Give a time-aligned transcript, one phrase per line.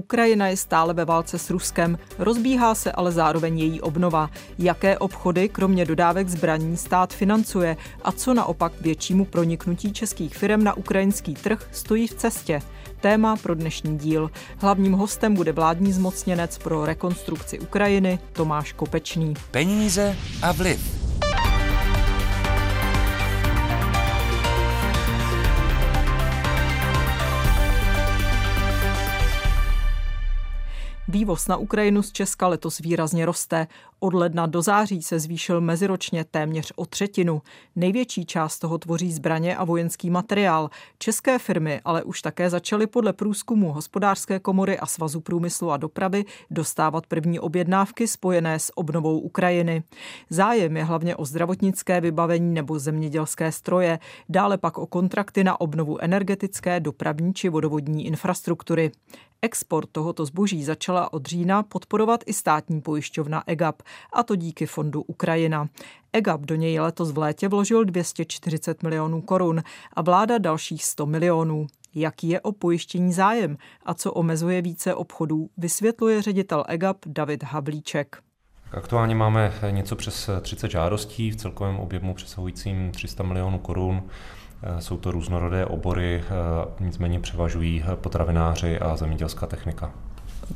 [0.00, 4.30] Ukrajina je stále ve válce s Ruskem, rozbíhá se ale zároveň její obnova.
[4.58, 10.76] Jaké obchody, kromě dodávek zbraní, stát financuje a co naopak většímu proniknutí českých firm na
[10.76, 12.62] ukrajinský trh stojí v cestě?
[13.00, 14.30] Téma pro dnešní díl.
[14.58, 19.34] Hlavním hostem bude vládní zmocněnec pro rekonstrukci Ukrajiny Tomáš Kopečný.
[19.50, 20.99] Peníze a vliv.
[31.10, 33.66] Vývoz na Ukrajinu z Česka letos výrazně roste.
[34.00, 37.42] Od ledna do září se zvýšil meziročně téměř o třetinu.
[37.76, 40.70] Největší část toho tvoří zbraně a vojenský materiál.
[40.98, 46.24] České firmy ale už také začaly podle průzkumu hospodářské komory a svazu průmyslu a dopravy
[46.50, 49.82] dostávat první objednávky spojené s obnovou Ukrajiny.
[50.30, 56.02] Zájem je hlavně o zdravotnické vybavení nebo zemědělské stroje, dále pak o kontrakty na obnovu
[56.02, 58.92] energetické, dopravní či vodovodní infrastruktury.
[59.42, 63.82] Export tohoto zboží začala od října podporovat i státní pojišťovna EGAP,
[64.12, 65.68] a to díky fondu Ukrajina.
[66.12, 71.66] EGAP do něj letos v létě vložil 240 milionů korun a vláda dalších 100 milionů.
[71.94, 78.22] Jaký je o pojištění zájem a co omezuje více obchodů, vysvětluje ředitel EGAP David Havlíček.
[78.72, 84.02] Aktuálně máme něco přes 30 žádostí v celkovém objemu přesahujícím 300 milionů korun.
[84.62, 89.90] Eh, jsou to různorodé obory, eh, nicméně převažují potravináři a zemědělská technika.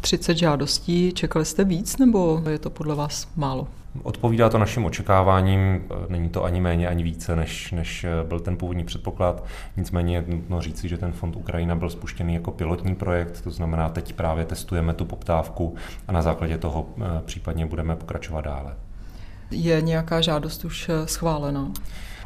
[0.01, 3.69] 30 žádostí, čekali jste víc nebo je to podle vás málo?
[4.03, 8.57] Odpovídá to našim očekáváním, eh, není to ani méně, ani více, než, než byl ten
[8.57, 9.45] původní předpoklad.
[9.77, 13.89] Nicméně je nutno říci, že ten fond Ukrajina byl spuštěný jako pilotní projekt, to znamená,
[13.89, 15.75] teď právě testujeme tu poptávku
[16.09, 16.87] a na základě toho
[17.25, 18.75] případně budeme pokračovat dále.
[19.51, 21.71] Je nějaká žádost už schválená?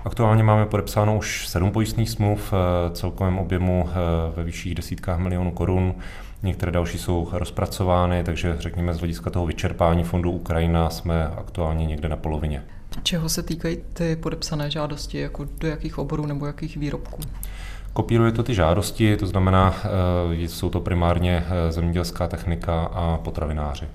[0.05, 3.95] Aktuálně máme podepsáno už sedm pojistných smluv, eh, celkovém objemu eh,
[4.37, 5.95] ve vyšších desítkách milionů korun.
[6.43, 12.09] Některé další jsou rozpracovány, takže řekněme z hlediska toho vyčerpání fondu Ukrajina jsme aktuálně někde
[12.09, 12.65] na polovině.
[13.03, 17.21] Čeho se týkají ty podepsané žádosti, jako do jakých oborů nebo jakých výrobků?
[17.93, 19.75] Kopíruje to ty žádosti, to znamená,
[20.33, 23.87] eh, jsou to primárně zemědělská technika a potravináři.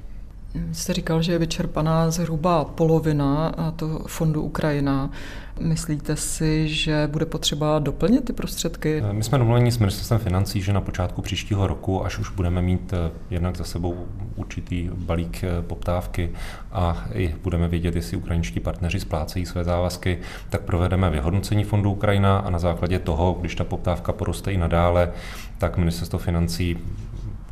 [0.71, 5.11] Jste říkal, že je vyčerpaná zhruba polovina to fondu Ukrajina.
[5.59, 9.03] Myslíte si, že bude potřeba doplnit ty prostředky?
[9.11, 12.93] My jsme domluveni s ministerstvem financí, že na počátku příštího roku, až už budeme mít
[12.93, 14.05] eh, jednak za sebou
[14.35, 16.31] určitý balík eh, poptávky
[16.71, 22.37] a i budeme vědět, jestli ukrajinští partneři splácejí své závazky, tak provedeme vyhodnocení fondu Ukrajina
[22.37, 25.11] a na základě toho, když ta poptávka poroste i nadále,
[25.57, 26.77] tak ministerstvo financí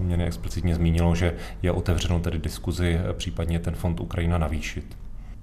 [0.02, 4.98] poměrně explicitně zmínilo, že je otevřeno tedy diskuzi případně ten fond Ukrajina navýšit.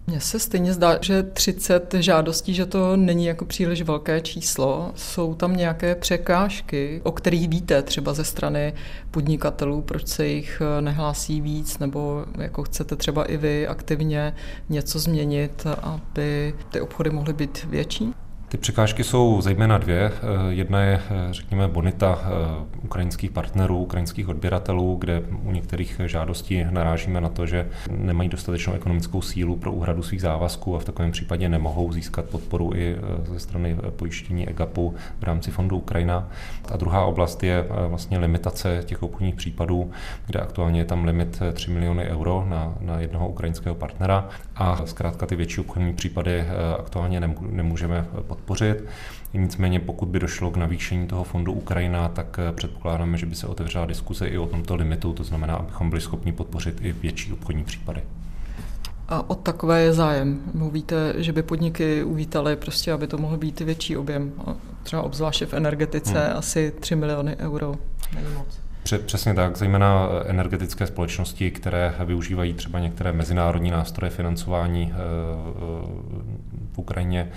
[0.06, 4.92] Mně se stejně zdá, že 30 žádostí, že to není jako příliš velké číslo.
[4.94, 8.74] Jsou tam nějaké překážky, o kterých víte třeba ze strany
[9.10, 14.34] podnikatelů, proč se jich eh, nehlásí víc, nebo jako chcete třeba i vy aktivně
[14.69, 18.14] něco změnit, aby ty obchody mohly být větší?
[18.48, 20.00] Ty překážky jsou zejména dvě.
[20.04, 20.12] Eh,
[20.48, 22.28] jedna je, eh, řekněme, bonita eh,
[22.82, 29.22] ukrajinských partnerů, ukrajinských odběratelů, kde u některých žádostí narážíme na to, že nemají dostatečnou ekonomickou
[29.22, 33.76] sílu pro úhradu svých závazků a v takovém případě nemohou získat podporu i ze strany
[33.97, 36.28] pojištění EGAPu v rámci fondu Ukrajina.
[36.72, 39.91] A druhá oblast je vlastně limitace těch obchodních případů,
[40.26, 45.26] kde aktuálně je tam limit 3 miliony euro na, na jednoho ukrajinského partnera a zkrátka
[45.26, 46.44] ty větší obchodní případy
[46.78, 47.20] aktuálně
[47.50, 48.06] nemůžeme
[48.38, 48.84] podpořit.
[49.34, 53.47] Nicméně pokud by došlo k navýšení toho fondu Ukrajina, tak eh, předpokládáme, že by se
[53.47, 57.65] otevřela diskuse i o tomto limitu, to znamená, abychom byli schopni podpořit i větší obchodní
[57.65, 58.03] případy.
[59.09, 60.41] A o takové je zájem.
[60.54, 64.32] Mluvíte, že by podniky uvítaly prostě, aby to mohl být větší objem.
[64.82, 66.37] Třeba obzvláště v energetice hmm.
[66.37, 67.75] asi 3 miliony euro.
[68.15, 68.60] Není moc.
[69.06, 74.97] Přesně tak, zejména eh, energetické společnosti, které využívají třeba některé mezinárodní nástroje financování eh,
[76.72, 77.31] v Ukrajině,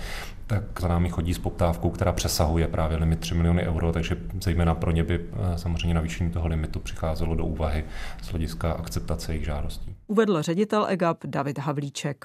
[0.52, 4.74] tak za námi chodí s poptávkou, která přesahuje právě limit 3 miliony euro, takže zejména
[4.74, 7.84] pro ně by eh, samozřejmě navýšení toho limitu přicházelo do úvahy
[8.22, 9.94] z hlediska akceptace jejich žádostí.
[10.06, 12.24] Uvedl ředitel EGAP David Havlíček.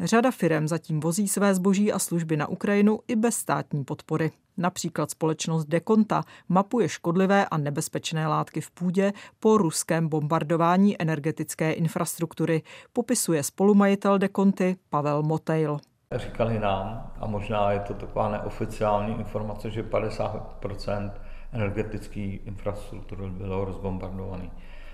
[0.00, 4.30] Řada firm zatím vozí své zboží a služby na Ukrajinu i bez státní podpory.
[4.56, 12.62] Například společnost Dekonta mapuje škodlivé a nebezpečné látky v půdě po ruském bombardování energetické infrastruktury,
[12.92, 15.78] popisuje spolumajitel Dekonty Pavel Motejl.
[16.14, 21.10] Říkali nám, a možná je to taková neoficiální informace, že 50%
[21.52, 24.50] energetické infrastruktury bylo rozbombardované.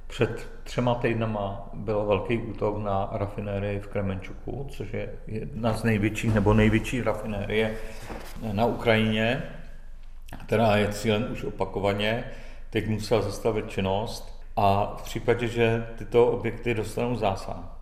[0.06, 6.34] Před třema týdnama byl velký útok na rafinérii v Kremenčuku, což je jedna z největších
[6.34, 7.76] nebo největší rafinérie
[8.52, 9.42] na Ukrajině,
[10.46, 12.24] která je cílem už opakovaně.
[12.70, 17.77] Teď musela zastavit činnost A v případě, že tyto objekty dostanou zásah,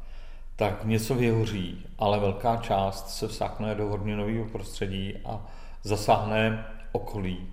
[0.56, 5.46] tak něco vyhoří, ale velká část se vsákne do horninového prostředí a
[5.82, 7.52] zasáhne okolí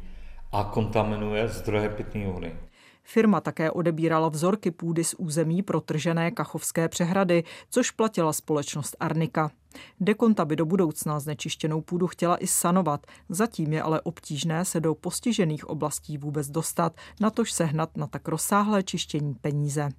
[0.52, 2.56] a kontaminuje zdroje pitné vody.
[3.04, 9.52] Firma také odebírala vzorky půdy z území protržené Kachovské přehrady, což platila společnost Arnika.
[10.00, 14.96] Dekonta by do budoucna znečištěnou půdu chtěla i sanovat, zatím je ale obtížné se do
[14.96, 19.90] postižených oblastí vůbec dostat, natož sehnat na tak rozsáhlé čištění peníze.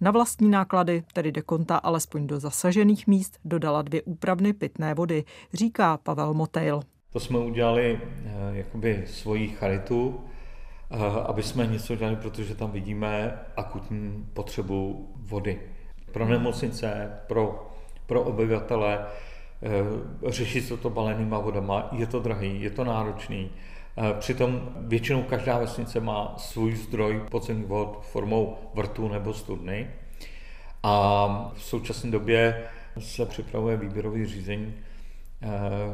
[0.00, 5.96] Na vlastní náklady tedy Dekonta alespoň do zasažených míst dodala dvě úpravny pitné vody, říká
[5.96, 6.80] Pavel Motejl.
[7.12, 10.20] To jsme udělali eh, jakoby svoji charitu,
[10.90, 10.96] eh,
[11.26, 15.60] aby jsme něco dělali, protože tam vidíme akutní potřebu vody.
[16.12, 17.67] Pro nemocnice, pro,
[18.08, 19.06] pro obyvatele,
[19.62, 19.68] eh,
[20.30, 23.50] řešit se to balenýma vodama, je to drahý, je to náročný.
[24.18, 29.90] Přitom většinou každá vesnice má svůj zdroj podzemních vod formou vrtu nebo studny.
[30.82, 32.64] A v současné době
[32.98, 34.74] se připravuje výběrový řízení
[35.42, 35.48] Eh,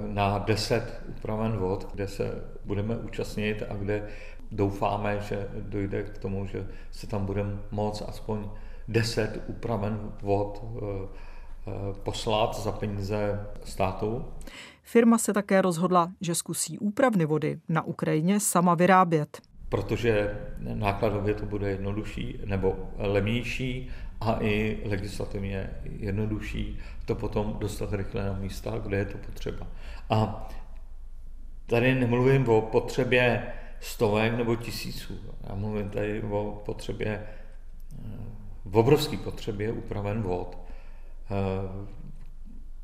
[0.07, 4.09] na 10 upraven vod, kde se budeme účastnit a kde
[4.53, 8.49] doufáme, že dojde k tomu, že se tam budeme moct aspoň
[8.89, 11.09] 10 upraven vod eh, eh,
[12.03, 14.25] poslat za peníze státu.
[14.83, 19.41] Firma se také rozhodla, že zkusí úpravny vody na Ukrajině sama vyrábět.
[19.69, 23.91] Protože nákladově to bude jednodušší nebo levnější
[24.21, 29.67] a i legislativně jednodušší to potom dostat rychle na místa, kde je to potřeba.
[30.11, 30.49] A
[31.67, 35.15] tady nemluvím o potřebě stovek nebo tisíců.
[35.49, 37.27] Já mluvím tady o potřebě,
[38.65, 40.64] v obrovské potřebě upraven vod, eh,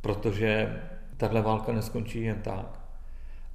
[0.01, 0.83] protože
[1.17, 2.81] tahle válka neskončí jen tak.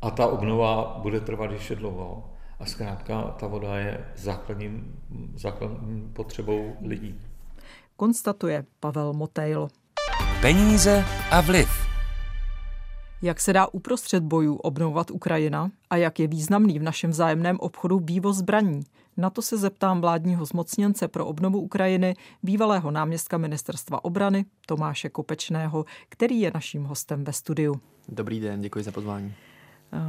[0.02, 2.30] A ta obnova bude trvat ještě dlouho.
[2.60, 5.02] A zkrátka ta voda je základním,
[5.36, 7.22] základním potřebou lidí
[7.96, 9.68] konstatuje Pavel Motejl.
[10.42, 11.70] Peníze a vliv.
[13.22, 18.00] Jak se dá uprostřed bojů obnovovat Ukrajina a jak je významný v našem vzájemném obchodu
[18.00, 18.84] vývoz zbraní?
[19.18, 25.86] Na to se zeptám vládního zmocněnce pro obnovu Ukrajiny, bývalého náměstka ministerstva obrany Tomáše Kopečného,
[26.10, 27.82] který je naším hostem ve studiu.
[28.10, 29.34] Dobrý den, děkuji za pozvání.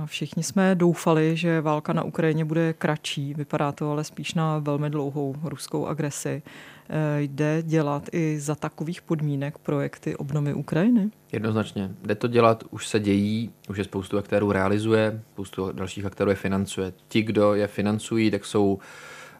[0.04, 4.90] Všichni jsme doufali, že válka na Ukrajině bude kratší, vypadá to ale spíš na velmi
[4.90, 6.42] dlouhou ruskou agresi.
[6.88, 11.10] Eh, jde dělat i za takových podmínek projekty obnovy Ukrajiny?
[11.32, 11.90] Jednoznačně.
[12.02, 16.36] Jde to dělat, už se dějí, už je spoustu aktérů realizuje, spoustu dalších aktérů je
[16.36, 16.92] financuje.
[17.08, 18.78] Ti, kdo je financují, tak jsou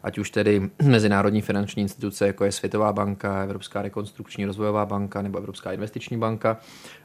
[0.03, 5.37] ať už tedy mezinárodní finanční instituce, jako je Světová banka, Evropská rekonstrukční rozvojová banka nebo
[5.37, 6.57] Evropská investiční banka.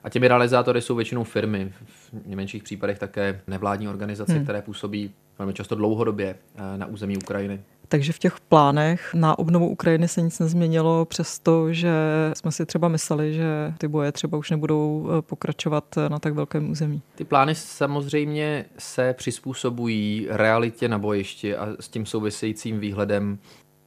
[0.05, 4.43] A těmi realizátory jsou většinou firmy, v nejmenších případech také nevládní organizace, hmm.
[4.43, 7.61] které působí velmi často dlouhodobě eh, na území Ukrajiny.
[7.93, 11.93] Takže v těch plánech na obnovu Ukrajiny se nic nezměnilo, přestože
[12.33, 16.71] jsme si třeba mysleli, že ty boje třeba už nebudou eh, pokračovat na tak velkém
[16.71, 17.03] území.
[17.15, 23.39] Ty plány samozřejmě se přizpůsobují realitě na bojišti a s tím souvisejícím výhledem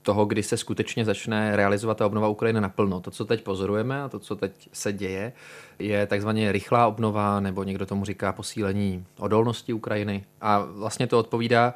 [0.02, 3.00] toho, kdy se skutečně začne realizovat ta obnova Ukrajiny naplno.
[3.00, 5.34] To, co teď pozorujeme a to, co teď se děje,
[5.80, 10.24] je takzvaně rychlá obnova, nebo někdo tomu říká posílení odolnosti Ukrajiny.
[10.42, 11.74] A vlastně to odpovídá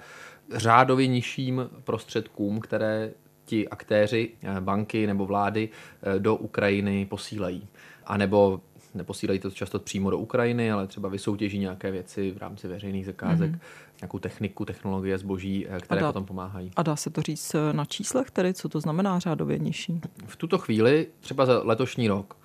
[0.56, 3.12] řádově nižším prostředkům, které
[3.46, 5.70] ti aktéři, eh, banky nebo vlády
[6.04, 7.68] eh, do Ukrajiny posílají.
[8.06, 8.62] A nebo
[8.94, 13.52] neposílají to často přímo do Ukrajiny, ale třeba vysoutěží nějaké věci v rámci veřejných zakázek,
[13.52, 13.60] mm-hmm.
[14.02, 16.72] nějakou techniku, technologie, zboží, eh, které dá, potom pomáhají.
[16.76, 20.02] A dá se to říct na číslech tedy, co to znamená řádově nižší?
[20.28, 22.38] V tuto chvíli, třeba za letošní rok,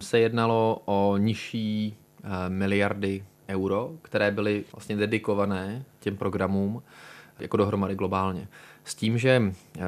[0.00, 1.96] se jednalo o nižší
[2.48, 6.82] miliardy euro, které byly vlastně dedikované těm programům
[7.38, 8.48] jako dohromady globálně.
[8.84, 9.42] S tím, že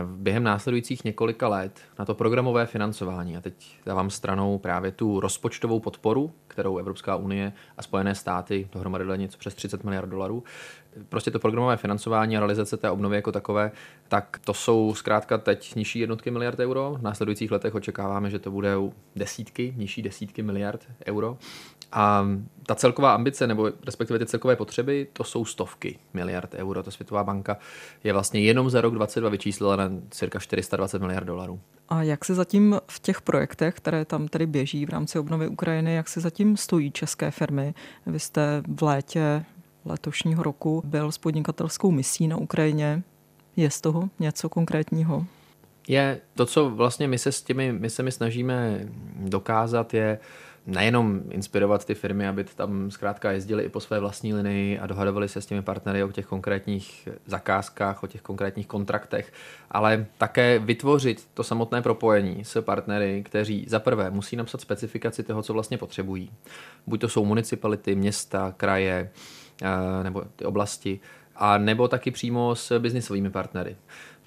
[0.04, 3.54] během následujících několika let na to programové financování, a teď
[3.86, 9.38] dávám stranou právě tu rozpočtovou podporu, kterou Evropská unie a Spojené státy dohromady dali něco
[9.38, 10.44] přes 30 miliard dolarů,
[11.08, 13.72] prostě to programové financování a realizace té obnovy jako takové,
[14.08, 16.96] tak to jsou zkrátka teď nižší jednotky miliard euro.
[16.98, 18.74] V následujících letech očekáváme, že to bude
[19.16, 21.38] desítky, nižší desítky miliard euro.
[21.94, 22.26] A
[22.66, 26.82] ta celková ambice, nebo respektive ty celkové potřeby, to jsou stovky miliard euro.
[26.82, 27.56] To Světová banka
[28.04, 31.60] je vlastně jenom za rok 2022 vyčíslila na cirka 420 miliard dolarů.
[31.88, 35.94] A jak se zatím v těch projektech, které tam tedy běží v rámci obnovy Ukrajiny,
[35.94, 37.74] jak se zatím stojí české firmy?
[38.06, 39.44] Vy jste v létě
[39.84, 43.02] letošního roku byl s podnikatelskou misí na Ukrajině.
[43.56, 45.26] Je z toho něco konkrétního?
[45.88, 50.18] Je to, co vlastně my se s těmi misemi snažíme dokázat, je
[50.66, 55.28] nejenom inspirovat ty firmy, aby tam zkrátka jezdili i po své vlastní linii a dohadovali
[55.28, 59.33] se s těmi partnery o těch konkrétních zakázkách, o těch konkrétních kontraktech,
[59.71, 65.42] ale také vytvořit to samotné propojení s partnery, kteří za prvé musí napsat specifikaci toho,
[65.42, 66.30] co vlastně potřebují.
[66.87, 69.11] Buď to jsou municipality, města, kraje
[69.62, 71.00] eh, nebo ty oblasti,
[71.37, 73.76] a nebo taky přímo s biznisovými partnery.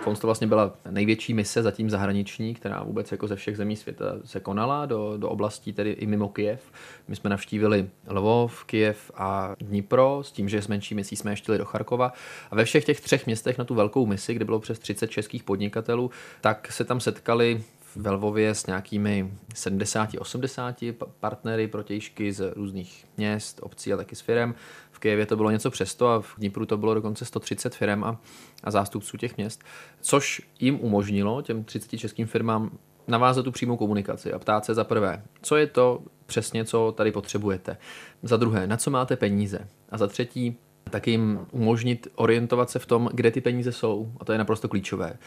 [0.01, 4.05] Fons to vlastně byla největší mise zatím zahraniční, která vůbec jako ze všech zemí světa
[4.25, 6.61] se konala do, do oblastí, tedy i mimo Kyjev.
[7.07, 11.57] My jsme navštívili Lvov, Kyjev a Dnipro, s tím, že s menší misí jsme ještě
[11.57, 12.13] do Charkova.
[12.51, 15.43] A ve všech těch třech městech na tu velkou misi, kde bylo přes 30 českých
[15.43, 16.11] podnikatelů,
[16.41, 17.63] tak se tam setkali
[17.97, 24.55] ve Lvově s nějakými 70-80 partnery, protějšky z různých měst, obcí a taky s firem.
[24.91, 28.21] V Kijevě to bylo něco přesto a v Dnipru to bylo dokonce 130 firm a,
[28.63, 29.63] a zástupců těch měst,
[30.01, 32.71] což jim umožnilo, těm 30 českým firmám,
[33.07, 37.11] navázat tu přímou komunikaci a ptát se za prvé, co je to přesně, co tady
[37.11, 37.77] potřebujete.
[38.23, 39.67] Za druhé, na co máte peníze.
[39.89, 40.57] A za třetí,
[40.89, 44.11] tak jim umožnit orientovat se v tom, kde ty peníze jsou.
[44.19, 45.17] A to je naprosto klíčové.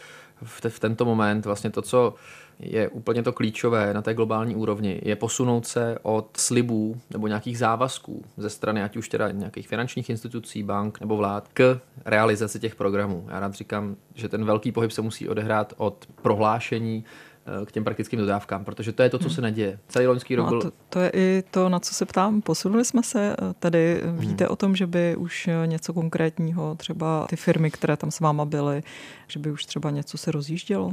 [0.43, 2.15] V, te, v tento moment vlastně to, co
[2.59, 7.57] je úplně to klíčové na té globální úrovni, je posunout se od slibů nebo nějakých
[7.57, 12.75] závazků ze strany ať už teda nějakých finančních institucí, bank nebo vlád k realizaci těch
[12.75, 13.25] programů.
[13.29, 17.05] Já rád říkám, že ten velký pohyb se musí odehrát od prohlášení
[17.65, 19.79] k těm praktickým dodávkám, protože to je to, co se neděje.
[19.87, 20.61] Celý loňský rok no byl...
[20.61, 22.41] To, to je i to, na co se ptám.
[22.41, 24.01] Posunuli jsme se eh, tady.
[24.03, 24.17] Hmm.
[24.17, 28.45] Víte o tom, že by už něco konkrétního, třeba ty firmy, které tam s váma
[28.45, 28.83] byly,
[29.27, 30.91] že by už třeba něco se rozjíždělo?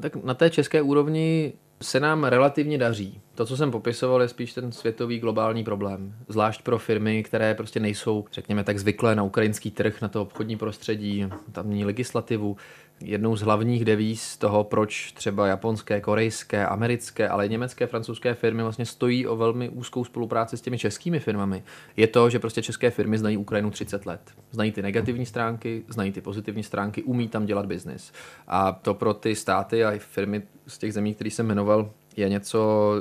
[0.00, 1.52] Tak na té české úrovni
[1.82, 3.20] se nám relativně daří.
[3.36, 6.14] To, co jsem popisoval, je spíš ten světový globální problém.
[6.28, 10.56] Zvlášť pro firmy, které prostě nejsou, řekněme tak, zvyklé na ukrajinský trh, na to obchodní
[10.56, 12.56] prostředí, tamní legislativu.
[13.00, 18.62] Jednou z hlavních devíz toho, proč třeba japonské, korejské, americké, ale i německé, francouzské firmy
[18.62, 21.62] vlastně stojí o velmi úzkou spolupráci s těmi českými firmami,
[21.96, 24.20] je to, že prostě české firmy znají Ukrajinu 30 let.
[24.50, 28.12] Znají ty negativní stránky, znají ty pozitivní stránky, umí tam dělat biznis.
[28.46, 32.92] A to pro ty státy a firmy z těch zemí, které jsem jmenoval, je něco,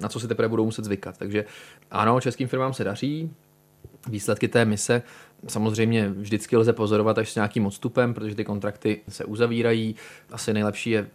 [0.00, 1.18] na co si teprve budou muset zvykat.
[1.18, 1.44] Takže
[1.90, 3.30] ano, českým firmám se daří,
[4.08, 5.02] výsledky té mise
[5.48, 9.94] samozřejmě vždycky lze pozorovat až s nějakým odstupem, protože ty kontrakty se uzavírají.
[10.30, 11.06] Asi nejlepší je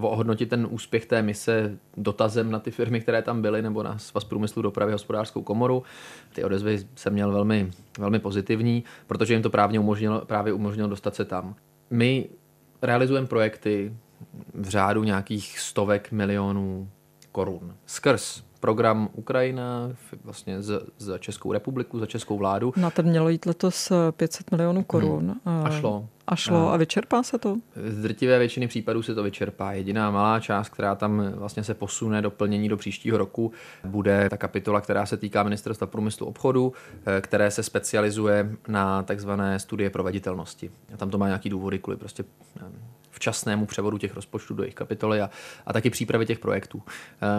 [0.00, 4.24] ohodnotit ten úspěch té mise dotazem na ty firmy, které tam byly, nebo na Svaz
[4.24, 5.82] průmyslu dopravy hospodářskou komoru.
[6.34, 11.14] Ty odezvy jsem měl velmi, velmi pozitivní, protože jim to právě umožnilo, právě umožnilo dostat
[11.14, 11.54] se tam.
[11.90, 12.28] My
[12.82, 13.92] realizujeme projekty
[14.54, 16.88] v řádu nějakých stovek milionů
[17.32, 17.74] korun.
[17.86, 19.90] Skrz program Ukrajina
[20.24, 22.72] vlastně za, za Českou republiku, za Českou vládu.
[22.76, 25.36] Na ten mělo jít letos 500 milionů korun.
[25.44, 25.66] Hmm.
[25.66, 26.08] A šlo.
[26.26, 27.56] A šlo a, a vyčerpá se to?
[27.88, 29.72] Z drtivé většiny případů se to vyčerpá.
[29.72, 33.52] Jediná malá část, která tam vlastně se posune do plnění do příštího roku,
[33.84, 36.72] bude ta kapitola, která se týká ministerstva průmyslu obchodu,
[37.06, 40.70] eh, které se specializuje na takzvané studie proveditelnosti.
[40.94, 42.24] A tam to má nějaký důvody kvůli prostě
[43.10, 45.30] včasnému převodu těch rozpočtů do jejich kapitoly a,
[45.66, 46.82] a taky přípravy těch projektů.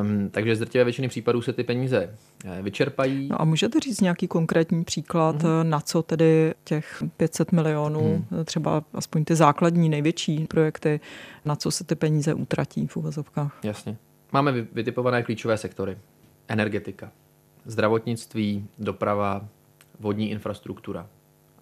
[0.01, 3.27] Um, takže z drtivé většiny případů se ty peníze eh, vyčerpají.
[3.27, 5.63] No a můžete říct nějaký konkrétní příklad, mm-hmm.
[5.63, 8.45] na co tedy těch 500 milionů, mm.
[8.45, 10.99] třeba aspoň ty základní, největší projekty,
[11.45, 13.59] na co se ty peníze utratí v uvozovkách?
[13.63, 13.97] Jasně.
[14.31, 15.97] Máme vytipované klíčové sektory.
[16.47, 17.11] Energetika,
[17.65, 19.47] zdravotnictví, doprava,
[19.99, 21.07] vodní infrastruktura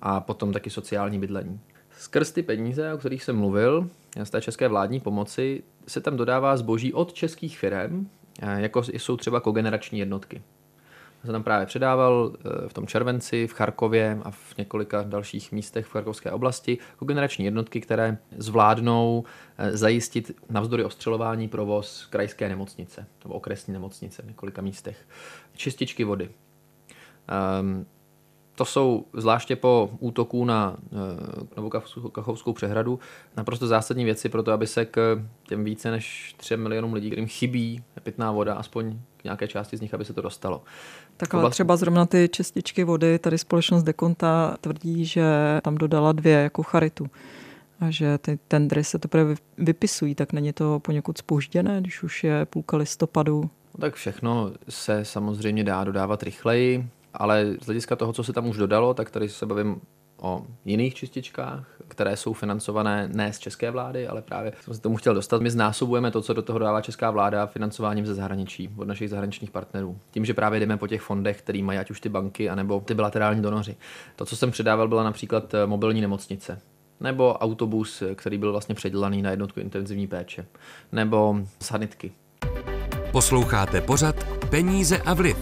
[0.02, 1.60] a potom taky sociální bydlení.
[1.98, 3.90] Skrz ty peníze, o kterých jsem mluvil,
[4.24, 8.10] z té české vládní pomoci, se tam dodává zboží od českých firm,
[8.42, 10.42] eh, jako jsou třeba kogenerační jednotky.
[11.20, 15.52] Já jsem tam právě předával eh, v tom červenci, v Charkově a v několika dalších
[15.52, 19.24] místech v Charkovské oblasti kogenerační jednotky, které zvládnou
[19.58, 24.98] eh, zajistit navzdory ostřelování provoz krajské nemocnice nebo okresní nemocnice v několika místech.
[25.56, 26.30] Čističky vody.
[28.58, 30.96] To jsou zvláště po útoku na eh,
[31.58, 31.70] Novou
[32.10, 33.00] Kachovskou přehradu
[33.38, 37.28] naprosto zásadní věci pro to, aby se k těm více než 3 milionům lidí, kterým
[37.28, 40.64] chybí pitná voda, aspoň k nějaké části z nich, aby se to dostalo.
[41.18, 45.26] Tak ale třeba zrovna ty čističky vody, tady společnost Dekonta tvrdí, že
[45.64, 47.08] tam dodala dvě jako charitu
[47.80, 52.46] a že ty tendry se teprve vypisují, tak není to poněkud spožděné, když už je
[52.46, 53.42] půlka listopadu?
[53.78, 58.48] No tak všechno se samozřejmě dá dodávat rychleji ale z hlediska toho, co se tam
[58.48, 59.82] už dodalo, tak tady se bavím
[60.22, 64.98] o jiných čističkách, které jsou financované ne z české vlády, ale právě jsem se tomu
[64.98, 65.42] chtěl dostat.
[65.42, 69.52] My znásobujeme to, co do toho dává česká vláda financováním ze zahraničí, od našich zahraničních
[69.52, 70.00] partnerů.
[70.12, 72.94] Tím, že právě jdeme po těch fondech, který mají ať už ty banky, anebo ty
[72.94, 73.76] bilaterální donoři.
[74.16, 76.62] To, co jsem předával, byla například eh, mobilní nemocnice,
[77.00, 80.46] nebo autobus, který byl vlastně předělaný na jednotku intenzivní péče,
[80.92, 82.12] nebo sanitky.
[83.12, 84.16] Posloucháte pořad
[84.50, 85.38] Peníze a vliv.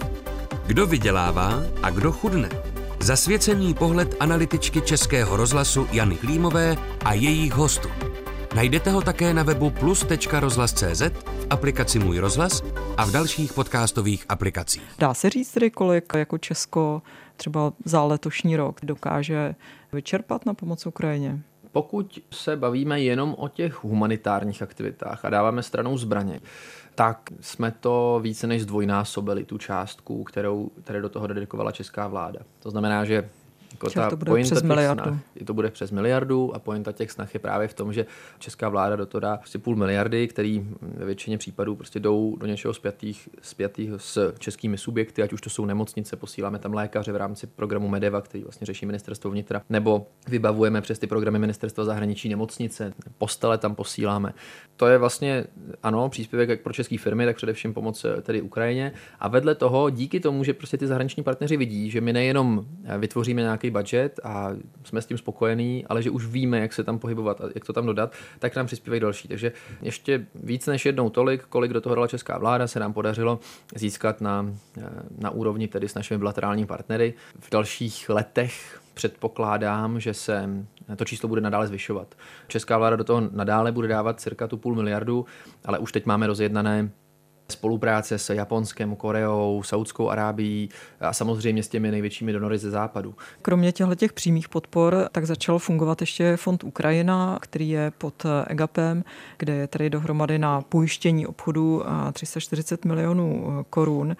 [0.66, 2.48] Kdo vydělává a kdo chudne?
[3.00, 7.88] Zasvěcený pohled analytičky Českého rozhlasu Jany Klímové a jejich hostů.
[8.56, 12.62] Najdete ho také na webu plus.rozhlas.cz, v aplikaci Můj rozhlas
[12.96, 14.82] a v dalších podcastových aplikacích.
[14.98, 17.02] Dá se říct tedy, kolik jako Česko
[17.36, 19.54] třeba za letošní rok dokáže
[19.92, 21.38] vyčerpat na pomoc Ukrajině?
[21.72, 26.40] Pokud se bavíme jenom o těch humanitárních aktivitách a dáváme stranou zbraně,
[26.96, 32.40] tak jsme to více než zdvojnásobili, tu částku, kterou, které do toho dedikovala česká vláda.
[32.58, 33.28] To znamená, že
[33.72, 35.02] jako ta to bude přes miliardu.
[35.02, 38.06] Snah, to bude přes miliardu a pointa těch snah je právě v tom, že
[38.38, 42.46] česká vláda do toho dá prostě půl miliardy, který ve většině případů prostě jdou do
[42.46, 47.16] něčeho spjatých, spjatých s českými subjekty, ať už to jsou nemocnice, posíláme tam lékaře v
[47.16, 52.28] rámci programu Medeva, který vlastně řeší ministerstvo vnitra, nebo vybavujeme přes ty programy ministerstva zahraničí
[52.28, 54.34] nemocnice, postele tam posíláme.
[54.76, 55.44] To je vlastně,
[55.82, 58.92] ano, příspěvek jak pro české firmy, tak především pomoc eh, tedy Ukrajině.
[59.20, 62.98] A vedle toho, díky tomu, že prostě ty zahraniční partneři vidí, že my nejenom eh,
[62.98, 64.50] vytvoříme nějaký budget a
[64.84, 67.72] jsme s tím spokojení, ale že už víme, jak se tam pohybovat a jak to
[67.72, 69.28] tam dodat, tak nám přispívají další.
[69.28, 73.38] Takže ještě víc než jednou tolik, kolik do toho dala česká vláda, se nám podařilo
[73.74, 74.46] získat na,
[74.78, 74.82] eh,
[75.18, 77.14] na úrovni tedy s našimi bilaterálními partnery.
[77.38, 80.48] V dalších letech předpokládám, že se
[80.96, 82.14] to číslo bude nadále zvyšovat.
[82.48, 85.26] Česká vláda do toho nadále bude dávat cirka tu půl miliardu,
[85.64, 86.90] ale už teď máme rozjednané
[87.48, 90.68] spolupráce s Japonskem, Koreou, Saudskou Arábií
[91.00, 93.14] a samozřejmě s těmi největšími donory ze západu.
[93.42, 99.04] Kromě těchto těch přímých podpor, tak začal fungovat ještě fond Ukrajina, který je pod EGAPem,
[99.38, 104.16] kde je tedy dohromady na pojištění obchodu 340 milionů korun.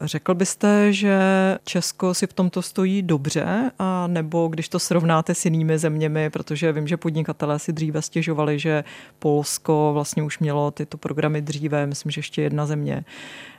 [0.00, 1.18] Řekl byste, že
[1.64, 6.72] Česko si v tomto stojí dobře, a nebo když to srovnáte s jinými zeměmi, protože
[6.72, 8.84] vím, že podnikatelé si dříve stěžovali, že
[9.18, 13.04] Polsko vlastně už mělo tyto programy dříve, myslím, že ještě jedna země.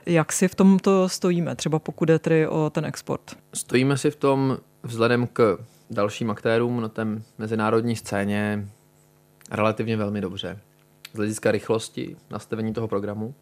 [0.06, 3.36] Jak si v tomto stojíme, třeba pokud jde tedy o ten export?
[3.54, 5.58] Stojíme si v tom vzhledem k
[5.90, 7.06] dalším aktérům na té
[7.38, 8.68] mezinárodní scéně
[9.50, 10.58] relativně velmi dobře.
[11.12, 13.34] Z hlediska rychlosti nastavení toho programu,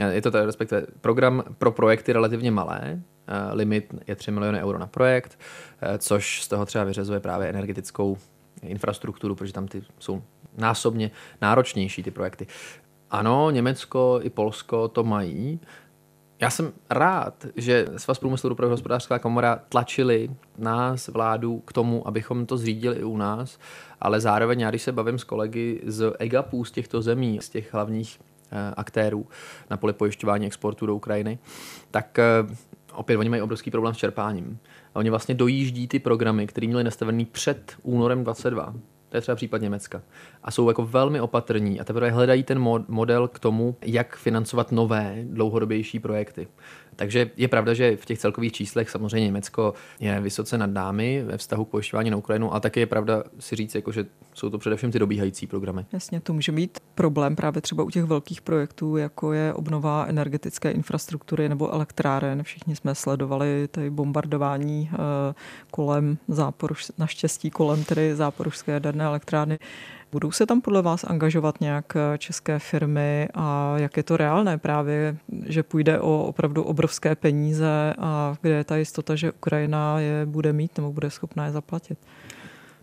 [0.00, 4.78] je to tak, respektive program pro projekty relativně malé, eh, limit je 3 miliony euro
[4.78, 5.38] na projekt,
[5.80, 8.18] eh, což z toho třeba vyřazuje právě energetickou
[8.62, 10.22] infrastrukturu, protože tam ty jsou
[10.56, 12.46] násobně náročnější ty projekty.
[13.10, 15.60] Ano, Německo i Polsko to mají.
[16.40, 22.46] Já jsem rád, že Svaz průmyslu dopravy hospodářská komora tlačili nás, vládu, k tomu, abychom
[22.46, 23.58] to zřídili i u nás,
[24.00, 27.74] ale zároveň já, když se bavím s kolegy z EGAPů, z těchto zemí, z těch
[27.74, 28.31] hlavních Eh,
[28.76, 29.26] aktérů
[29.70, 31.38] na poli pojišťování exportu do Ukrajiny,
[31.90, 32.24] tak eh,
[32.94, 34.58] opět oni mají obrovský problém s čerpáním.
[34.94, 38.74] A oni vlastně dojíždí ty programy, které měly nastavený před únorem 22.
[39.08, 40.02] To je třeba případ Německa.
[40.42, 45.16] A jsou jako velmi opatrní a teprve hledají ten model k tomu, jak financovat nové,
[45.24, 46.48] dlouhodobější projekty.
[46.96, 51.38] Takže je pravda, že v těch celkových číslech samozřejmě Německo je vysoce nad námi ve
[51.38, 54.58] vztahu k pojišťování na Ukrajinu, a také je pravda si říct, jako, že jsou to
[54.58, 55.86] především ty dobíhající programy.
[55.92, 60.70] Jasně, to může být problém právě třeba u těch velkých projektů, jako je obnova energetické
[60.70, 62.42] infrastruktury nebo elektráren.
[62.42, 64.96] Všichni jsme sledovali ty bombardování eh,
[65.70, 69.58] kolem záporuš, naštěstí kolem tedy záporušské jaderné elektrárny.
[70.12, 74.58] Budou se tam podle vás angažovat nějak eh, české firmy a jak je to reálné
[74.58, 80.26] právě, že půjde o opravdu obrovské peníze a kde je ta jistota, že Ukrajina je
[80.26, 81.98] bude mít nebo bude schopná je zaplatit?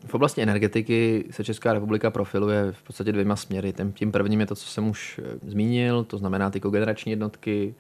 [0.06, 3.74] V oblasti energetiky se Česká republika profiluje v podstatě dvěma směry.
[3.94, 7.76] Tím prvním je to, co jsem už eh, zmínil, to znamená ty kogenerační jednotky,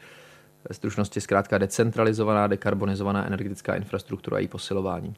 [0.69, 5.15] ve stručnosti zkrátka decentralizovaná, dekarbonizovaná energetická infrastruktura a její posilování.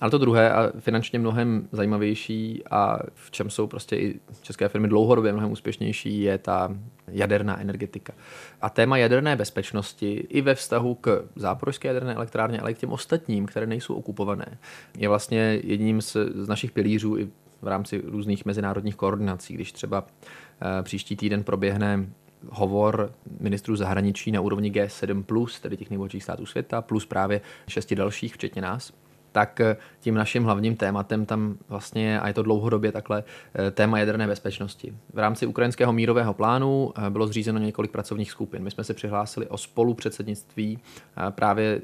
[0.00, 4.88] Ale to druhé a finančně mnohem zajímavější a v čem jsou prostě i české firmy
[4.88, 6.76] dlouhodobě mnohem úspěšnější, je ta
[7.08, 8.12] jaderná energetika.
[8.60, 12.92] A téma jaderné bezpečnosti i ve vztahu k záporožské jaderné elektrárně, ale i k těm
[12.92, 14.58] ostatním, které nejsou okupované,
[14.96, 17.28] je vlastně jedním z, z našich pilířů i
[17.62, 19.54] v rámci různých mezinárodních koordinací.
[19.54, 20.06] Když třeba
[20.80, 22.06] e, příští týden proběhne
[22.50, 28.34] hovor ministrů zahraničí na úrovni G7+, tedy těch nejbohatších států světa, plus právě šesti dalších,
[28.34, 28.92] včetně nás,
[29.38, 33.24] tak eh, tím naším hlavním tématem tam vlastně, a je to dlouhodobě takhle,
[33.54, 34.94] eh, téma jaderné bezpečnosti.
[35.14, 38.62] V rámci ukrajinského mírového plánu eh, bylo zřízeno několik pracovních skupin.
[38.62, 40.78] My jsme se přihlásili o spolupředsednictví
[41.30, 41.80] právě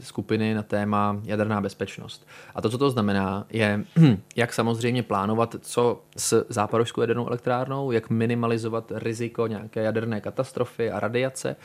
[0.00, 2.26] skupiny na téma jaderná bezpečnost.
[2.54, 3.84] A to, co to znamená, je,
[4.36, 11.00] jak samozřejmě plánovat, co s západožskou jadernou elektrárnou, jak minimalizovat riziko nějaké jaderné katastrofy a
[11.00, 11.56] radiace,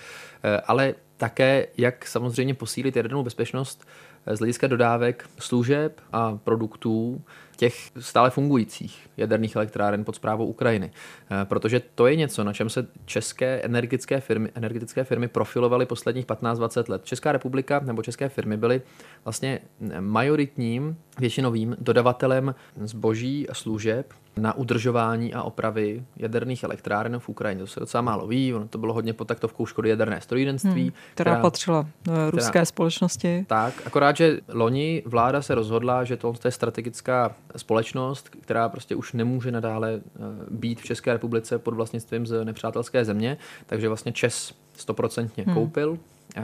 [0.67, 3.85] ale také, jak samozřejmě posílit jadernou bezpečnost
[4.33, 7.21] z hlediska dodávek služeb a produktů
[7.57, 10.91] těch stále fungujících jaderných elektráren pod zprávou Ukrajiny.
[11.31, 16.25] Eh, protože to je něco, na čem se české energetické firmy, energetické firmy profilovaly posledních
[16.25, 17.05] 15-20 let.
[17.05, 18.81] Česká republika nebo české firmy byly
[19.25, 19.59] vlastně
[19.99, 27.61] majoritním, většinovým dodavatelem zboží a služeb na udržování a opravy jaderných elektráren v Ukrajině.
[27.61, 30.81] To se docela málo ví, ono to bylo hodně pod taktovkou Škody jaderné strojírenství.
[30.81, 33.45] Hmm, která, která patřila eh, ruské která, společnosti.
[33.47, 39.13] Tak, akorát, že loni vláda se rozhodla, že to je strategická společnost, která prostě už
[39.13, 44.53] nemůže nadále eh, být v České republice pod vlastnictvím z nepřátelské země, takže vlastně Čes
[44.73, 45.53] stoprocentně hmm.
[45.53, 45.97] koupil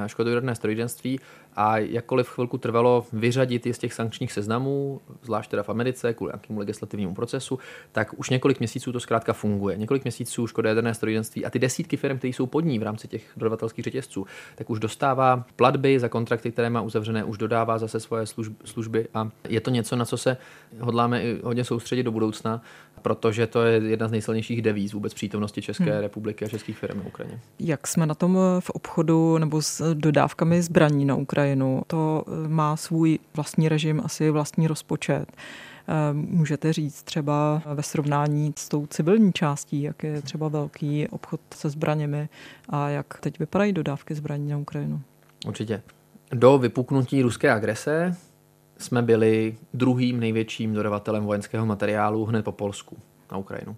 [0.07, 1.19] škodověrné strojírenství
[1.55, 6.31] a jakkoliv chvilku trvalo vyřadit je z těch sankčních seznamů, zvlášť teda v Americe, kvůli
[6.31, 7.59] nějakému legislativnímu procesu,
[7.91, 9.77] tak už několik měsíců to zkrátka funguje.
[9.77, 13.23] Několik měsíců škodověrné strojírenství a ty desítky firm, které jsou pod ní v rámci těch
[13.37, 14.25] dodavatelských řetězců,
[14.55, 18.25] tak už dostává platby za kontrakty, které má uzavřené, už dodává zase svoje
[18.65, 20.37] služby a je to něco, na co se
[20.79, 22.61] hodláme i hodně soustředit do budoucna,
[23.01, 26.01] protože to je jedna z nejsilnějších devíz vůbec přítomnosti České hmm.
[26.01, 27.39] republiky a českých firm na Ukrajině.
[27.59, 31.81] Jak jsme na tom v obchodu nebo s dodávkami zbraní na Ukrajinu?
[31.87, 35.25] To eh, má svůj vlastní režim, asi vlastní rozpočet.
[35.87, 41.41] Eh, můžete říct třeba ve srovnání s tou civilní částí, jak je třeba velký obchod
[41.55, 42.29] se zbraněmi
[42.69, 45.01] a jak teď vypadají dodávky zbraní na Ukrajinu?
[45.47, 45.81] Určitě.
[46.31, 48.15] Do vypuknutí ruské agrese
[48.81, 52.97] jsme byli druhým největším dodavatelem vojenského materiálu hned po Polsku
[53.31, 53.75] na Ukrajinu.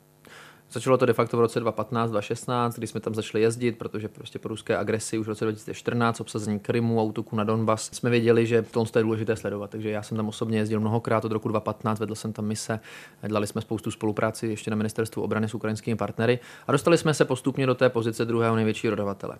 [0.73, 4.47] Začalo to de facto v roce 2015-2016, kdy jsme tam začali jezdit, protože prostě po
[4.47, 8.99] ruské agresi už v roce 2014, obsazení Krymu, autoku na Donbas, jsme věděli, že to
[8.99, 9.69] je důležité sledovat.
[9.69, 12.79] Takže já jsem tam osobně jezdil mnohokrát od roku 2015, vedl jsem tam mise,
[13.27, 17.25] dělali jsme spoustu spolupráci ještě na ministerstvu obrany s ukrajinskými partnery a dostali jsme se
[17.25, 19.37] postupně do té pozice druhého největšího dodavatele.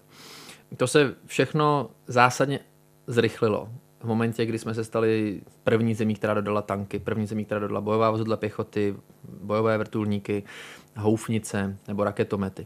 [0.78, 2.60] To se všechno zásadně
[3.08, 3.70] zrychlilo
[4.04, 7.82] v momentě, kdy jsme se stali první zemí, která dodala tanky, první zemí, která dodala
[7.82, 8.96] bojová vozidla pěchoty,
[9.42, 10.44] bojové vrtulníky,
[10.98, 12.66] houfnice nebo raketomety.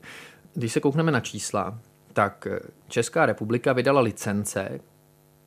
[0.53, 1.79] Když se koukneme na čísla,
[2.13, 2.47] tak
[2.87, 4.79] Česká republika vydala licence,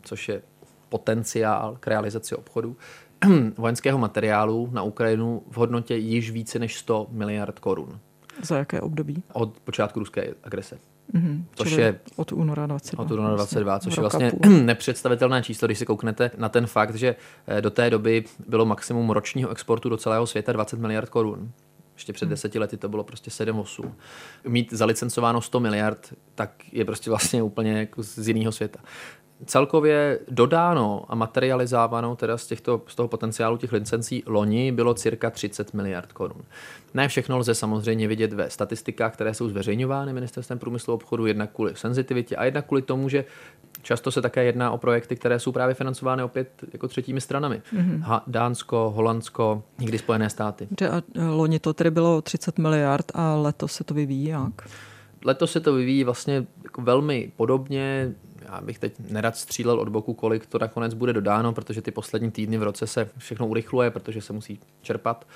[0.02, 0.42] což je
[0.88, 2.76] potenciál k realizaci obchodu,
[3.56, 8.00] vojenského materiálu na Ukrajinu v hodnotě již více než 100 miliard korun.
[8.42, 9.22] Za jaké období?
[9.32, 10.78] Od počátku ruské agrese.
[11.14, 13.04] Mm-hmm, což je od února 22.
[13.04, 14.32] Od února 22, vlastně, což je vlastně
[14.64, 19.10] nepředstavitelné číslo, když se kouknete na ten fakt, že eh, do té doby bylo maximum
[19.10, 21.52] ročního exportu do celého světa 20 miliard korun.
[21.94, 22.30] Ještě před hmm.
[22.30, 23.92] deseti lety to bylo prostě 7-8.
[24.48, 28.80] Mít zalicencováno 100 miliard, tak je prostě vlastně úplně jako z jiného světa
[29.46, 35.30] celkově dodáno a materializováno teda z, těchto, z toho potenciálu těch licencí loni bylo cirka
[35.30, 36.42] 30 miliard korun.
[36.94, 41.50] Ne všechno lze samozřejmě vidět ve statistikách, které jsou zveřejňovány ministerstvem průmyslu a obchodu, jednak
[41.52, 43.24] kvůli senzitivitě a jednak kvůli tomu, že
[43.82, 47.62] často se také jedná o projekty, které jsou právě financovány opět jako třetími stranami.
[47.74, 48.00] Mm-hmm.
[48.00, 50.68] Ha, Dánsko, Holandsko, někdy Spojené státy.
[50.90, 54.68] A loni to tedy bylo 30 miliard a letos se to vyvíjí jak?
[55.24, 58.14] Letos se to vyvíjí vlastně jako velmi podobně
[58.52, 62.30] já bych teď nerad střílel od boku, kolik to nakonec bude dodáno, protože ty poslední
[62.30, 65.26] týdny v roce se všechno urychluje, protože se musí čerpat.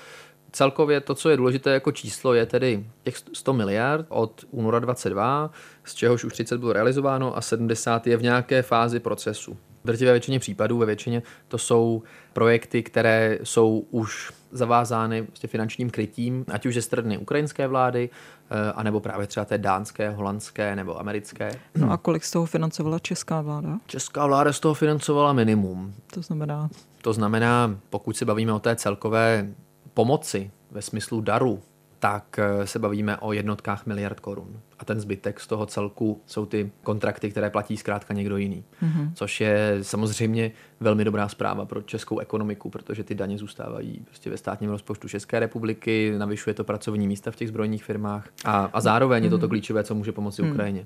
[0.51, 5.51] Celkově to, co je důležité jako číslo, je tedy těch 100 miliard od února 22,
[5.83, 9.57] z čehož už 30 bylo realizováno a 70 je v nějaké fázi procesu.
[9.85, 16.45] Drtivé většině případů, ve většině to jsou projekty, které jsou už zavázány vlastně finančním krytím,
[16.51, 21.51] ať už ze strany ukrajinské vlády, eh, anebo právě třeba té dánské, holandské nebo americké.
[21.75, 23.79] No a kolik z toho financovala česká vláda?
[23.87, 25.93] Česká vláda z toho financovala minimum.
[26.13, 26.69] To znamená?
[27.01, 29.47] To znamená, pokud se bavíme o té celkové
[29.93, 31.61] pomoci ve smyslu daru,
[31.99, 34.59] tak eh, se bavíme o jednotkách miliard korun.
[34.79, 38.63] A ten zbytek z toho celku jsou ty kontrakty, které platí zkrátka někdo jiný.
[38.83, 39.11] Mm-hmm.
[39.13, 44.37] Což je samozřejmě velmi dobrá zpráva pro českou ekonomiku, protože ty daně zůstávají prostě ve
[44.37, 49.21] státním rozpočtu České republiky, navyšuje to pracovní místa v těch zbrojních firmách a, a zároveň
[49.21, 49.25] mm-hmm.
[49.25, 49.49] je to to mhm.
[49.49, 50.51] klíčové, co může pomoci mm-hmm.
[50.51, 50.85] Ukrajině.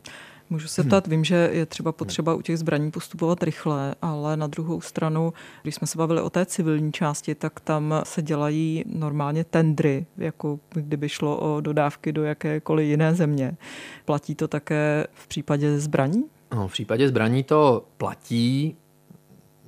[0.51, 4.47] Můžu se ptát, vím, že je třeba potřeba u těch zbraní postupovat rychle, ale na
[4.47, 9.43] druhou stranu, když jsme se bavili o té civilní části, tak tam se dělají normálně
[9.43, 13.57] tendry, jako kdyby šlo o dodávky do jakékoliv jiné země.
[14.05, 16.23] Platí to také v případě zbraní?
[16.55, 18.75] No, v případě zbraní to platí,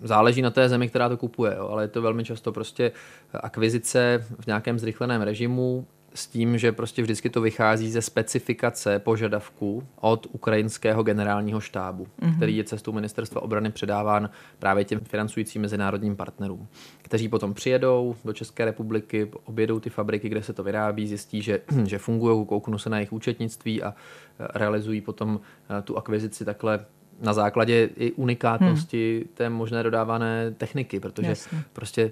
[0.01, 2.91] záleží na té zemi, která to kupuje, jo, ale je to velmi často prostě
[3.33, 9.83] akvizice v nějakém zrychleném režimu, s tím, že prostě vždycky to vychází ze specifikace požadavků
[10.01, 12.35] od ukrajinského generálního štábu, mm-hmm.
[12.35, 16.67] který je cestou ministerstva obrany předáván právě těm financujícím mezinárodním partnerům,
[17.01, 21.61] kteří potom přijedou do České republiky, objedou ty fabriky, kde se to vyrábí, zjistí, že,
[21.85, 23.93] že fungují, kouknou se na jejich účetnictví a
[24.39, 26.85] realizují potom eh, tu akvizici takhle
[27.21, 29.33] na základě i unikátnosti hmm.
[29.33, 31.63] té možné dodávané techniky, protože Jasně.
[31.73, 32.11] prostě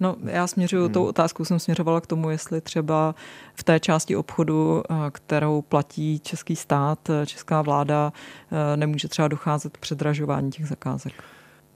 [0.00, 0.92] No, já směřuju, hmm.
[0.92, 3.14] tou otázkou jsem směřovala k tomu, jestli třeba
[3.54, 8.12] v té části obchodu, eh, kterou platí český stát, eh, česká vláda,
[8.52, 11.12] eh, nemůže třeba docházet k předražování těch zakázek.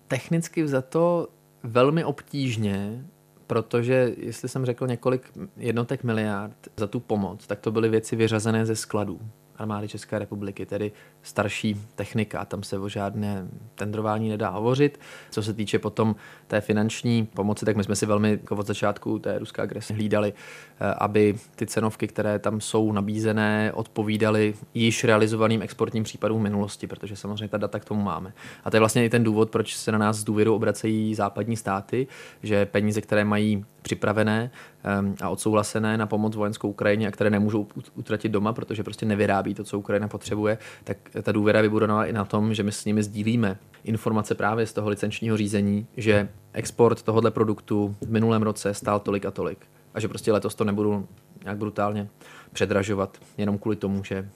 [0.09, 1.29] Technicky za to
[1.63, 3.05] velmi obtížně,
[3.47, 8.67] protože jestli jsem řekl několik jednotek miliard za tu pomoc, tak to byly věci vyřazené
[8.67, 9.21] ze skladů
[9.59, 10.93] armády České republiky, tedy
[11.29, 12.45] starší technika.
[12.45, 15.01] Tam se o žádné tendrování nedá hovořit.
[15.31, 19.19] Co se týče potom té finanční pomoci, tak my jsme si velmi jako od začátku
[19.19, 20.33] té ruské agrese hlídali,
[20.81, 26.87] eh, aby ty cenovky, které tam jsou nabízené, odpovídaly již realizovaným exportním případům v minulosti,
[26.87, 28.33] protože samozřejmě ta data k tomu máme.
[28.65, 31.57] A to je vlastně i ten důvod, proč se na nás z důvěru obracejí západní
[31.57, 32.07] státy,
[32.43, 34.51] že peníze, které mají připravené
[34.85, 39.55] ehm, a odsouhlasené na pomoc vojenskou Ukrajině a které nemůžou utratit doma, protože prostě nevyrábí
[39.55, 43.03] to, co Ukrajina potřebuje, tak ta důvěra vybudovaná i na tom, že my s nimi
[43.03, 49.01] sdílíme informace právě z toho licenčního řízení, že export tohoto produktu v minulém roce stál
[49.01, 51.09] tolik a tolik a že prostě letos to nebudu
[51.45, 52.09] nějak brutálně
[52.53, 54.29] předražovat jenom kvůli tomu, že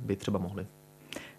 [0.00, 0.66] by třeba mohli.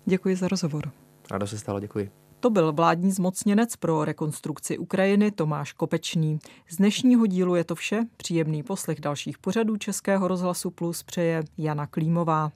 [0.05, 0.91] Děkuji za rozhovor.
[1.31, 2.11] Ráda se stalo, děkuji.
[2.39, 6.39] To byl vládní zmocněnec pro rekonstrukci Ukrajiny Tomáš Kopečný.
[6.69, 8.05] Z dnešního dílu je to vše.
[8.17, 12.51] Příjemný poslech dalších pořadů Českého rozhlasu Plus přeje Jana Klímová.